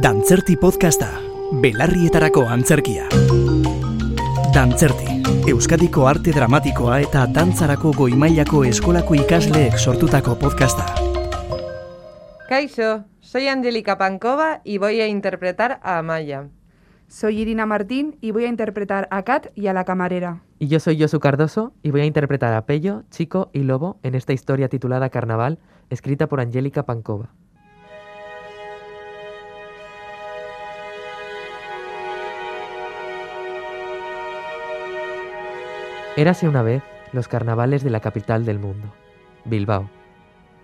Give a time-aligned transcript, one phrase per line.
[0.00, 1.06] Dantzerti podcasta,
[1.60, 3.10] belarrietarako antzerkia.
[4.54, 5.18] Dantzerti,
[5.52, 10.86] Euskadiko arte dramatikoa eta dantzarako goimailako eskolako ikasleek sortutako podcasta.
[12.48, 16.48] Kaixo, soy Angélica Pankova y voy a interpretar a Amaya.
[17.08, 20.40] Soy Irina Martín y voy a interpretar a Kat y a la camarera.
[20.58, 24.14] Y yo soy Josu Cardoso y voy a interpretar a Pello, Chico y Lobo en
[24.14, 25.58] esta historia titulada Carnaval,
[25.90, 27.34] escrita por Angélica Pankova.
[36.14, 38.92] Érase una vez los carnavales de la capital del mundo,
[39.46, 39.88] Bilbao.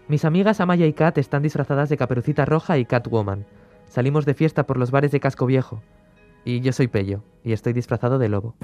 [0.06, 3.46] Mis amigas Amaya y Kat están disfrazadas de Caperucita Roja y Catwoman.
[3.86, 5.80] Salimos de fiesta por los bares de Casco Viejo.
[6.44, 8.56] Y yo soy Pello, y estoy disfrazado de lobo.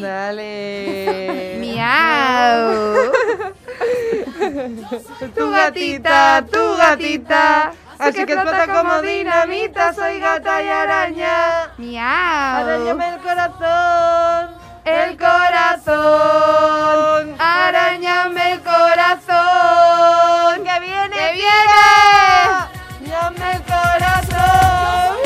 [0.00, 1.56] Dale.
[1.60, 3.10] ¡Miau!
[5.34, 7.72] tu gatita, tu gatita.
[7.98, 11.55] Así que explota como dinamita, soy gata y araña.
[11.78, 12.02] ¡Miau!
[12.02, 14.50] Arañame el corazón,
[14.84, 17.34] el corazón.
[17.38, 20.64] ¡Arañame el corazón!
[20.64, 21.16] ¡Que viene!
[21.16, 22.68] ¡Que tía!
[23.06, 25.16] ¡Llame el corazón!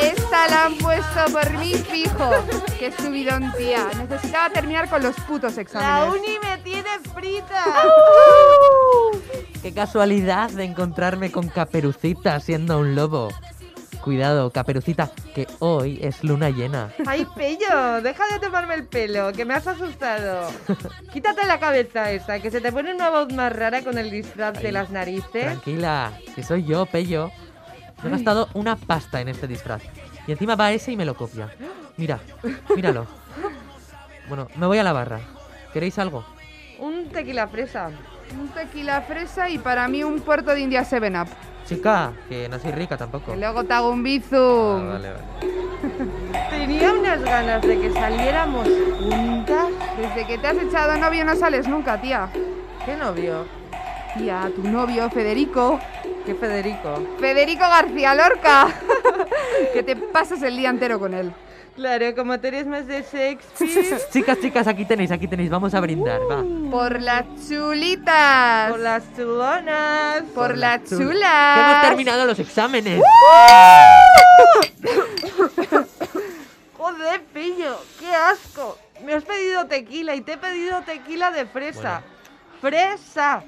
[0.00, 2.30] Esta la han puesto por mí fijo.
[2.78, 3.86] ¡Qué subidón, tía!
[3.98, 6.14] Necesitaba terminar con los putos La exámenes.
[6.20, 7.64] uni me tiene frita.
[9.62, 13.28] ¡Qué casualidad de encontrarme con Caperucita siendo un lobo!
[14.02, 16.92] Cuidado, Caperucita, que hoy es luna llena.
[17.06, 20.48] Ay, Pello, deja de tomarme el pelo, que me has asustado.
[21.12, 24.62] Quítate la cabeza esa, que se te pone una voz más rara con el disfraz
[24.62, 25.44] de las narices.
[25.44, 27.30] Tranquila, que soy yo, Pello.
[28.02, 29.82] Me he gastado una pasta en este disfraz.
[30.26, 31.50] Y encima va ese y me lo copia.
[31.96, 32.20] Mira,
[32.74, 33.06] míralo.
[34.28, 35.20] Bueno, me voy a la barra.
[35.72, 36.24] ¿Queréis algo?
[36.78, 37.90] Un tequila fresa.
[38.38, 41.28] Un tequila fresa y para mí un puerto de India 7-Up.
[41.66, 43.32] Chica, que no soy rica tampoco.
[43.32, 44.88] Que luego te hago un Ah, bizum.
[44.88, 45.24] vale, vale.
[46.50, 49.66] Tenía unas ganas de que saliéramos juntas.
[49.96, 52.28] Desde que te has echado novio no sales nunca, tía.
[52.84, 53.46] ¿Qué novio?
[54.16, 55.80] Tía, tu novio, Federico.
[56.24, 57.02] ¿Qué Federico?
[57.18, 58.68] Federico García Lorca.
[59.72, 61.32] que te pasas el día entero con él.
[61.76, 64.00] Claro, como tú eres más de Shakespeare.
[64.12, 65.50] Chicas, chicas, aquí tenéis, aquí tenéis.
[65.50, 66.44] Vamos a brindar, va.
[66.70, 68.70] Por las chulitas.
[68.70, 70.22] Por las chulonas.
[70.34, 71.58] Por las chul- chulas.
[71.70, 73.02] Hemos terminado los exámenes.
[76.76, 78.78] Joder, pillo, qué asco.
[79.04, 82.02] Me has pedido tequila y te he pedido tequila de fresa.
[82.60, 83.42] ¡Fresa!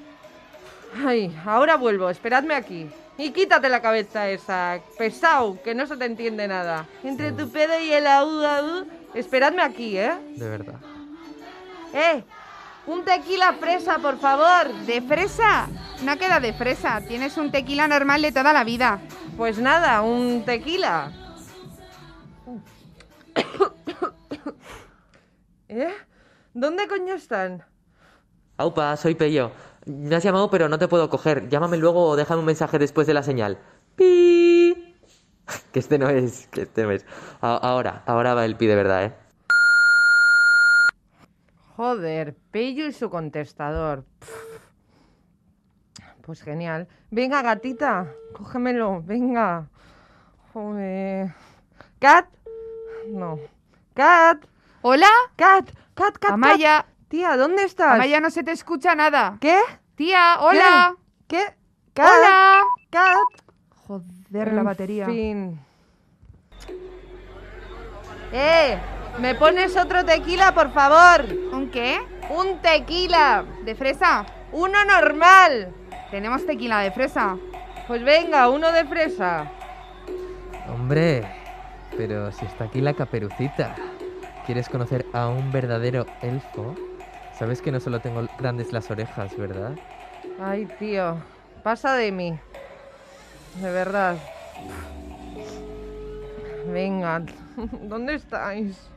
[1.05, 2.89] Ay, ahora vuelvo, esperadme aquí.
[3.17, 6.85] Y quítate la cabeza esa, pesado, que no se te entiende nada.
[7.03, 8.85] Entre tu pedo y el aú, aú,
[9.15, 10.13] esperadme aquí, ¿eh?
[10.35, 10.75] De verdad.
[11.93, 12.23] ¡Eh!
[12.85, 14.71] Un tequila fresa, por favor.
[14.85, 15.67] ¿De fresa?
[16.03, 17.01] No queda de fresa.
[17.05, 19.01] Tienes un tequila normal de toda la vida.
[19.35, 21.11] Pues nada, un tequila.
[25.67, 25.93] ¿Eh?
[26.53, 27.63] ¿Dónde coño están?
[28.57, 29.51] Aupa, soy Pello.
[29.87, 31.47] Me has llamado, pero no te puedo coger.
[31.49, 33.57] Llámame luego o déjame un mensaje después de la señal.
[33.95, 34.93] ¡Pi!
[35.71, 37.05] Que este no es, que este no es.
[37.39, 39.13] A- ahora, ahora va el pi de verdad, ¿eh?
[41.75, 44.03] Joder, Pello y su contestador.
[44.19, 44.59] Pff.
[46.21, 46.87] Pues genial.
[47.11, 49.69] Venga, gatita, cógemelo, venga.
[50.53, 51.33] Joder.
[51.99, 52.27] ¿Cat?
[53.09, 53.39] No.
[53.93, 54.43] ¿Cat?
[54.81, 55.07] ¿Hola?
[55.37, 55.69] ¿Cat?
[55.93, 56.83] ¿Cat, cat, Amaya.
[56.83, 56.85] cat?
[57.07, 57.93] Tía, ¿dónde estás?
[57.93, 59.37] Amaya, no se te escucha nada.
[59.39, 59.57] ¿Qué?
[59.95, 60.95] Tía, hola.
[61.27, 61.41] ¿Qué?
[61.93, 62.05] ¿Cat?
[62.05, 62.61] Hola.
[62.89, 63.15] ¿Cat?
[63.87, 65.05] Joder, la batería.
[65.05, 65.57] fin.
[68.33, 68.77] ¡Eh!
[69.19, 71.25] ¿Me pones otro tequila, por favor?
[71.53, 71.97] ¿Un qué?
[72.29, 73.45] ¡Un tequila!
[73.63, 74.25] ¿De fresa?
[74.51, 75.73] ¡Uno normal!
[76.11, 77.37] Tenemos tequila de fresa.
[77.87, 79.49] Pues venga, uno de fresa.
[80.69, 81.25] Hombre,
[81.95, 83.75] pero si está aquí la caperucita.
[84.45, 86.75] ¿Quieres conocer a un verdadero elfo?
[87.37, 89.75] Sabes que no solo tengo grandes las orejas, ¿verdad?
[90.39, 91.17] Ay, tío.
[91.63, 92.39] Pasa de mí.
[93.61, 94.17] De verdad.
[96.71, 97.21] Venga.
[97.83, 98.89] ¿Dónde estáis?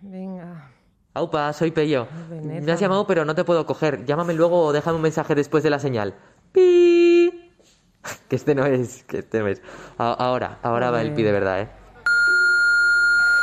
[0.00, 0.70] Venga.
[1.14, 2.06] Aupa, soy Pello.
[2.30, 2.64] Veneta.
[2.64, 4.04] Me has llamado, pero no te puedo coger.
[4.06, 6.14] Llámame luego o déjame un mensaje después de la señal.
[6.52, 7.44] ¡Pi!
[8.28, 9.60] Que este no es, que este no es.
[9.98, 11.68] A- ahora, ahora va el pi de verdad, ¿eh?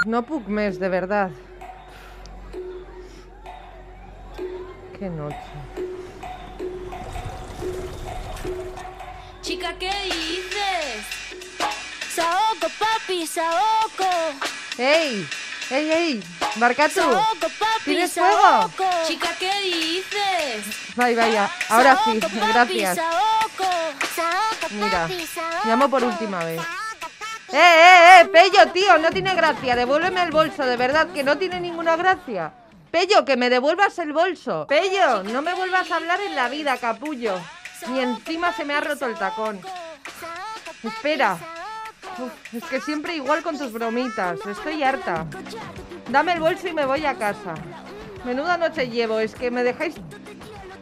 [0.07, 1.29] No puc més, de verdad.
[4.99, 5.35] Qué noche.
[9.41, 11.05] Chica, ¿qué dices?
[12.13, 14.09] Saoco, papi, Saoco.
[14.77, 15.27] ¡Ey!
[15.69, 16.23] ¡Ey, ey!
[16.55, 17.01] ¡Barcatu!
[17.83, 18.71] ¿Tienes fuego?
[19.05, 20.95] Chica, ¿qué dices?
[20.95, 21.51] Vaya, vaya.
[21.69, 22.19] Ahora sí,
[22.53, 22.97] gracias.
[24.71, 25.09] Mira,
[25.65, 26.61] llamo por última vez.
[27.51, 28.25] ¡Eh, eh, eh!
[28.25, 29.75] Pello, tío, no tiene gracia.
[29.75, 32.51] Devuélveme el bolso, de verdad, que no tiene ninguna gracia.
[32.95, 34.67] Pello, que me devuelvas el bolso.
[34.67, 37.33] Pello, no me vuelvas a hablar en la vida, capullo.
[37.89, 39.59] Ni encima se me ha roto el tacón.
[40.81, 41.37] Espera.
[42.17, 44.39] Uf, es que siempre igual con tus bromitas.
[44.45, 45.25] Estoy harta.
[46.09, 47.55] Dame el bolso y me voy a casa.
[48.23, 49.19] Menuda noche llevo.
[49.19, 49.95] Es que me dejáis...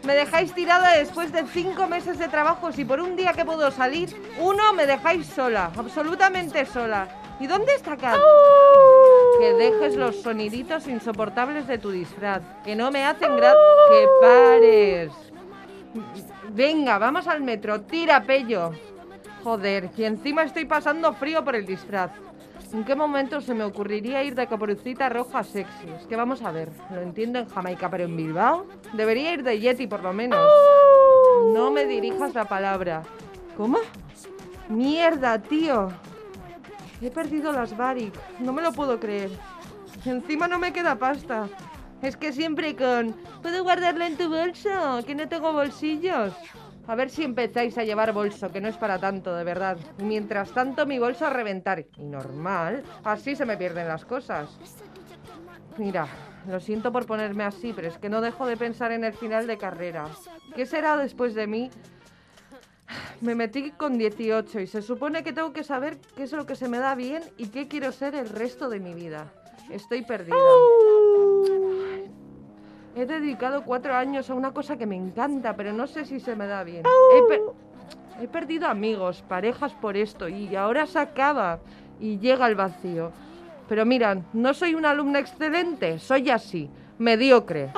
[0.04, 2.72] Me dejáis tirada después de cinco meses de trabajo.
[2.72, 5.72] Si por un día que puedo salir, uno me dejáis sola.
[5.76, 7.08] Absolutamente sola.
[7.40, 8.20] ¿Y dónde está Kat?
[9.44, 12.42] Que dejes los soniditos insoportables de tu disfraz.
[12.64, 13.60] Que no me hacen gracia.
[13.90, 15.12] Que pares.
[16.52, 17.82] Venga, vamos al metro.
[17.82, 18.72] Tira, Pello.
[19.44, 22.12] Joder, y encima estoy pasando frío por el disfraz.
[22.72, 25.90] ¿En qué momento se me ocurriría ir de caperucita roja sexy?
[25.90, 29.60] Es que vamos a ver, lo entiendo en Jamaica, pero en Bilbao debería ir de
[29.60, 30.40] Yeti por lo menos.
[31.54, 33.04] No me dirijas la palabra.
[33.58, 33.80] ¿Cómo?
[34.70, 35.90] Mierda, tío.
[37.04, 38.14] He perdido las Barik.
[38.40, 39.30] No me lo puedo creer.
[40.06, 41.50] Encima no me queda pasta.
[42.02, 43.14] Es que siempre con...
[43.42, 44.70] ¿Puedo guardarla en tu bolso?
[45.06, 46.34] Que no tengo bolsillos.
[46.88, 49.78] A ver si empezáis a llevar bolso, que no es para tanto, de verdad.
[49.98, 51.86] Mientras tanto, mi bolso a reventar.
[51.98, 54.58] Y normal, así se me pierden las cosas.
[55.78, 56.08] Mira,
[56.48, 59.46] lo siento por ponerme así, pero es que no dejo de pensar en el final
[59.46, 60.06] de carrera.
[60.56, 61.70] ¿Qué será después de mí?
[63.24, 66.56] Me metí con 18 y se supone que tengo que saber qué es lo que
[66.58, 69.32] se me da bien y qué quiero ser el resto de mi vida.
[69.72, 70.36] Estoy perdida.
[72.96, 76.36] He dedicado cuatro años a una cosa que me encanta, pero no sé si se
[76.36, 76.84] me da bien.
[77.16, 77.42] He, per-
[78.22, 81.60] he perdido amigos, parejas por esto y ahora se acaba
[82.02, 83.12] y llega el vacío.
[83.70, 86.70] Pero miran, no soy una alumna excelente, soy así,
[87.00, 87.72] mediocre.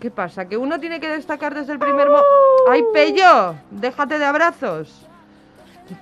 [0.00, 0.48] ¿Qué pasa?
[0.48, 2.22] ¿Que uno tiene que destacar desde el primer mo...
[2.70, 3.56] ¡Ay, Pello!
[3.70, 5.06] Déjate de abrazos.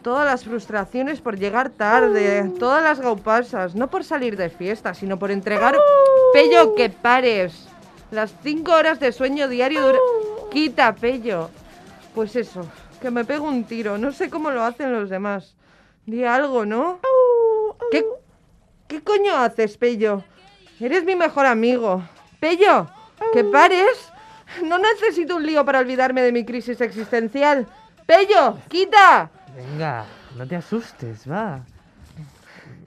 [0.02, 5.19] Todas las frustraciones por llegar tarde, todas las gaupasas, no por salir de fiesta, sino
[5.19, 5.78] por entregar...
[6.32, 7.69] Pello, que pares.
[8.10, 9.98] Las cinco horas de sueño diario dura...
[10.50, 11.50] Quita, Pello.
[12.14, 12.66] Pues eso,
[13.00, 13.96] que me pego un tiro.
[13.96, 15.54] No sé cómo lo hacen los demás.
[16.04, 17.00] Di algo, ¿no?
[17.90, 18.04] ¿Qué,
[18.88, 20.22] ¿Qué coño haces, Pello?
[20.81, 22.02] Eres mi mejor amigo.
[22.40, 22.88] Pello,
[23.33, 24.13] que pares.
[24.65, 27.67] No necesito un lío para olvidarme de mi crisis existencial.
[28.07, 29.31] Pello, quita.
[29.57, 30.05] Venga,
[30.37, 31.61] no te asustes, va.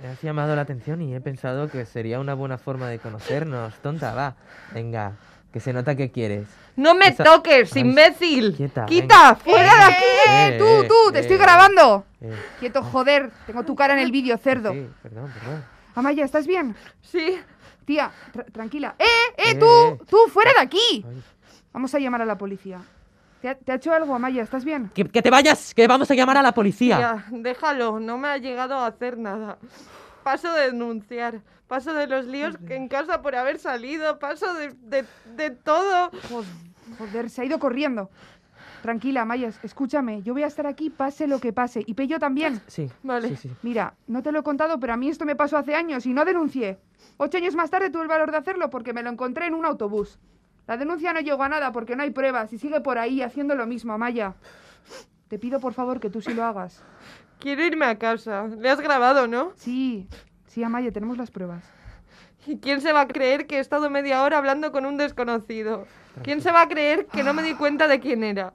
[0.02, 3.74] Me has llamado la atención y he pensado que sería una buena forma de conocernos,
[3.82, 4.36] tonta, va.
[4.74, 5.12] Venga,
[5.52, 6.48] que se nota que quieres.
[6.78, 8.56] No me Esa- toques, Ay, imbécil.
[8.56, 9.36] quieta, Quita, venga.
[9.36, 10.04] fuera de aquí.
[10.30, 11.12] ¡Eh, Eh, tú, eh, tú!
[11.12, 11.40] ¡Te estoy eh.
[11.40, 12.06] grabando!
[12.22, 13.30] Eh, Quieto, joder.
[13.46, 14.72] Tengo tu cara en el vídeo, cerdo.
[14.72, 15.66] sí, perdón, perdón.
[15.96, 16.74] Amaya, ¿estás bien?
[17.02, 17.38] Sí,
[17.90, 18.94] Tía, tra- tranquila.
[19.00, 19.04] ¡Eh,
[19.36, 19.98] eh, Eh, tú!
[20.08, 21.04] ¡Tú, fuera de aquí!
[21.74, 22.80] Vamos a llamar a la policía.
[23.42, 24.44] ¿Te ha, te ha hecho algo, Amaya?
[24.44, 24.92] ¿Estás bien?
[24.94, 27.00] Que, que te vayas, que vamos a llamar a la policía.
[27.00, 28.00] ya, déjalo.
[28.00, 29.58] No me ha llegado a hacer nada.
[30.22, 31.42] Paso de denunciar.
[31.68, 34.20] Paso de los líos que en casa por haber salido.
[34.20, 35.04] Paso de, de,
[35.36, 36.12] de todo.
[37.00, 38.12] Joder, se ha ido corriendo.
[38.82, 40.22] Tranquila, Amaya, escúchame.
[40.24, 41.84] Yo voy a estar aquí pase lo que pase.
[41.86, 42.62] Y Pello también.
[42.68, 43.30] Sí, Vale.
[43.30, 43.52] sí, sí.
[43.62, 46.14] Mira, no te lo he contado, pero a mí esto me pasó hace años y
[46.14, 46.80] no denuncié.
[47.18, 49.66] Ocho años más tarde tuve el valor de hacerlo porque me lo encontré en un
[49.66, 50.20] autobús.
[50.68, 53.56] La denuncia no llegó a nada porque no hay pruebas y sigue por ahí haciendo
[53.56, 54.36] lo mismo, Amaya.
[55.28, 56.84] Te pido por favor que tú sí lo hagas.
[57.40, 58.48] Quiero irme a casa.
[58.48, 59.52] Le has grabado, ¿no?
[59.56, 60.08] Sí,
[60.46, 61.64] sí, Amaya, tenemos las pruebas.
[62.48, 65.86] ¿Y quién se va a creer que he estado media hora hablando con un desconocido?
[66.24, 68.54] ¿Quién se va a creer que no me di cuenta de quién era?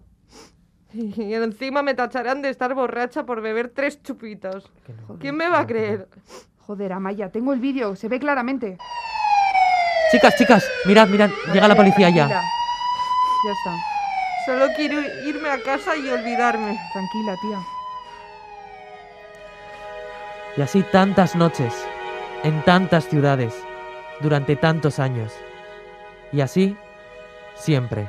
[1.16, 4.70] Y encima me tacharán de estar borracha por beber tres chupitos.
[5.08, 5.18] No.
[5.18, 6.08] ¿Quién me va a creer?
[6.60, 8.78] Joder, Amaya, tengo el vídeo, se ve claramente.
[10.12, 12.28] Chicas, chicas, mirad, mirad, llega la policía ya.
[12.28, 12.40] Ya
[13.50, 13.76] está.
[14.46, 16.78] Solo quiero irme a casa y olvidarme.
[16.92, 17.58] Tranquila, tía.
[20.56, 21.74] Y así tantas noches,
[22.44, 23.54] en tantas ciudades,
[24.20, 25.32] durante tantos años.
[26.32, 26.76] Y así,
[27.56, 28.08] siempre.